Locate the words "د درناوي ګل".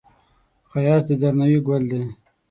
1.07-1.83